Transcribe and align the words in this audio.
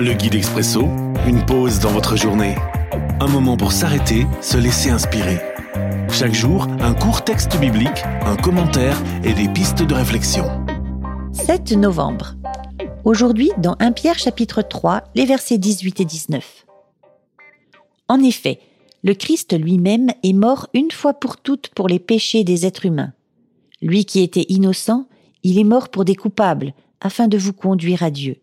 Le 0.00 0.12
guide 0.12 0.36
expresso, 0.36 0.82
une 1.26 1.44
pause 1.44 1.80
dans 1.80 1.90
votre 1.90 2.14
journée. 2.16 2.54
Un 3.18 3.26
moment 3.26 3.56
pour 3.56 3.72
s'arrêter, 3.72 4.28
se 4.40 4.56
laisser 4.56 4.90
inspirer. 4.90 5.40
Chaque 6.08 6.34
jour, 6.34 6.68
un 6.78 6.94
court 6.94 7.24
texte 7.24 7.58
biblique, 7.58 8.04
un 8.24 8.36
commentaire 8.36 8.96
et 9.24 9.32
des 9.32 9.48
pistes 9.48 9.82
de 9.82 9.94
réflexion. 9.94 10.44
7 11.32 11.72
novembre. 11.72 12.36
Aujourd'hui, 13.04 13.50
dans 13.58 13.74
1 13.80 13.90
Pierre 13.90 14.20
chapitre 14.20 14.62
3, 14.62 15.02
les 15.16 15.24
versets 15.24 15.58
18 15.58 15.98
et 15.98 16.04
19. 16.04 16.66
En 18.06 18.22
effet, 18.22 18.60
le 19.02 19.14
Christ 19.14 19.58
lui-même 19.58 20.10
est 20.22 20.32
mort 20.32 20.68
une 20.74 20.92
fois 20.92 21.14
pour 21.14 21.38
toutes 21.38 21.70
pour 21.70 21.88
les 21.88 21.98
péchés 21.98 22.44
des 22.44 22.66
êtres 22.66 22.86
humains. 22.86 23.14
Lui 23.82 24.04
qui 24.04 24.22
était 24.22 24.46
innocent, 24.48 25.08
il 25.42 25.58
est 25.58 25.64
mort 25.64 25.88
pour 25.88 26.04
des 26.04 26.14
coupables, 26.14 26.72
afin 27.00 27.26
de 27.26 27.36
vous 27.36 27.52
conduire 27.52 28.04
à 28.04 28.12
Dieu. 28.12 28.36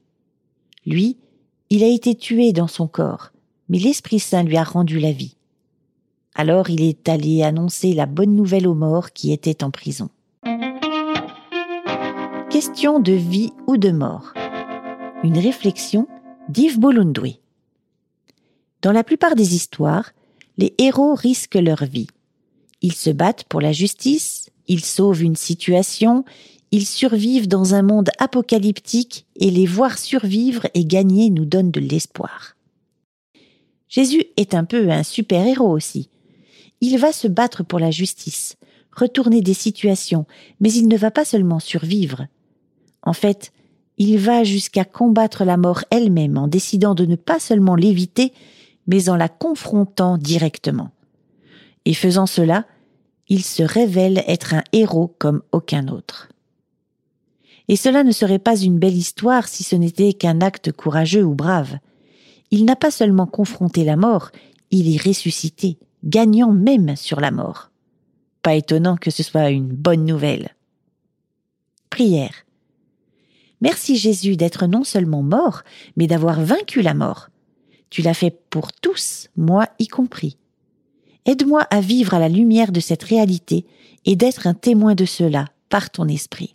Lui, 0.86 1.18
il 1.70 1.84
a 1.84 1.88
été 1.88 2.16
tué 2.16 2.54
dans 2.54 2.68
son 2.68 2.88
corps, 2.88 3.32
mais 3.70 3.80
l'Esprit 3.80 4.20
Saint 4.20 4.44
lui 4.44 4.58
a 4.58 4.64
rendu 4.64 5.00
la 5.00 5.12
vie. 5.12 5.36
Alors 6.36 6.70
il 6.70 6.82
est 6.82 7.08
allé 7.10 7.44
annoncer 7.44 7.94
la 7.94 8.06
bonne 8.06 8.36
nouvelle 8.36 8.68
aux 8.68 8.76
morts 8.76 9.12
qui 9.12 9.32
étaient 9.32 9.64
en 9.64 9.72
prison. 9.72 10.10
Question 12.50 13.00
de 13.00 13.14
vie 13.14 13.52
ou 13.68 13.78
de 13.78 13.92
mort. 13.92 14.34
Une 15.24 15.38
réflexion 15.38 16.08
d'Yves 16.50 16.80
Bolundoué. 16.80 17.40
Dans 18.82 18.92
la 18.92 19.04
plupart 19.04 19.36
des 19.36 19.56
histoires, 19.56 20.12
les 20.58 20.74
héros 20.78 21.16
risquent 21.16 21.56
leur 21.56 21.86
vie. 21.86 22.08
Ils 22.82 22.94
se 22.94 23.10
battent 23.10 23.46
pour 23.46 23.62
la 23.62 23.72
justice, 23.72 24.50
ils 24.68 24.86
sauvent 24.86 25.24
une 25.24 25.36
situation, 25.36 26.24
ils 26.72 26.86
survivent 26.86 27.48
dans 27.48 27.74
un 27.74 27.82
monde 27.82 28.10
apocalyptique 28.20 29.26
et 29.36 29.52
les 29.52 29.66
voir 29.66 29.98
survivre 29.98 30.68
et 30.74 30.86
gagner 30.86 31.30
nous 31.30 31.46
donne 31.46 31.72
de 31.72 31.80
l'espoir. 31.80 32.56
Jésus 33.88 34.26
est 34.38 34.54
un 34.54 34.66
peu 34.66 34.90
un 34.90 35.04
super-héros 35.04 35.70
aussi. 35.70 36.10
Il 36.82 36.98
va 36.98 37.12
se 37.12 37.28
battre 37.28 37.64
pour 37.64 37.80
la 37.80 37.92
justice, 37.92 38.58
retourner 38.92 39.42
des 39.42 39.54
situations, 39.54 40.26
mais 40.60 40.72
il 40.74 40.88
ne 40.88 40.98
va 40.98 41.12
pas 41.12 41.26
seulement 41.26 41.60
survivre. 41.60 42.28
En 43.04 43.14
fait, 43.14 43.54
il 43.98 44.18
va 44.18 44.44
jusqu'à 44.44 44.84
combattre 44.84 45.46
la 45.46 45.58
mort 45.58 45.84
elle-même 45.90 46.38
en 46.38 46.48
décidant 46.48 46.96
de 46.96 47.06
ne 47.06 47.16
pas 47.16 47.40
seulement 47.40 47.76
l'éviter, 47.76 48.34
mais 48.88 49.10
en 49.10 49.16
la 49.16 49.30
confrontant 49.30 50.18
directement. 50.18 50.92
Et 51.86 51.94
faisant 51.94 52.26
cela, 52.26 52.66
il 53.28 53.44
se 53.44 53.64
révèle 53.64 54.24
être 54.28 54.54
un 54.54 54.64
héros 54.74 55.16
comme 55.18 55.42
aucun 55.52 55.88
autre. 55.88 56.30
Et 57.68 57.76
cela 57.76 58.04
ne 58.04 58.12
serait 58.12 58.40
pas 58.40 58.58
une 58.58 58.78
belle 58.78 58.96
histoire 58.96 59.48
si 59.48 59.64
ce 59.64 59.76
n'était 59.76 60.14
qu'un 60.14 60.42
acte 60.42 60.72
courageux 60.72 61.24
ou 61.24 61.34
brave. 61.34 61.78
Il 62.52 62.66
n'a 62.66 62.76
pas 62.76 62.92
seulement 62.92 63.26
confronté 63.26 63.84
la 63.84 63.96
mort, 63.96 64.30
il 64.72 64.94
est 64.94 65.02
ressuscité, 65.02 65.78
gagnant 66.04 66.52
même 66.52 66.96
sur 66.96 67.20
la 67.20 67.32
mort. 67.32 67.72
Pas 68.42 68.56
étonnant 68.56 68.98
que 68.98 69.10
ce 69.10 69.24
soit 69.24 69.50
une 69.50 69.68
bonne 69.68 70.06
nouvelle. 70.06 70.56
Prière. 71.90 72.46
Merci 73.62 73.96
Jésus 73.96 74.38
d'être 74.38 74.68
non 74.68 74.84
seulement 74.84 75.24
mort, 75.24 75.64
mais 75.96 76.08
d'avoir 76.08 76.42
vaincu 76.42 76.82
la 76.82 76.94
mort. 76.94 77.30
Tu 77.90 78.02
l'as 78.02 78.14
fait 78.14 78.38
pour 78.50 78.74
tous, 78.74 79.30
moi 79.36 79.68
y 79.80 79.88
compris. 79.88 80.38
Aide-moi 81.26 81.62
à 81.62 81.82
vivre 81.82 82.14
à 82.14 82.20
la 82.20 82.30
lumière 82.30 82.72
de 82.72 82.80
cette 82.80 83.04
réalité 83.04 83.66
et 84.06 84.16
d'être 84.16 84.46
un 84.46 84.54
témoin 84.54 84.94
de 84.94 85.06
cela 85.06 85.46
par 85.70 85.90
ton 85.90 86.08
esprit. 86.08 86.55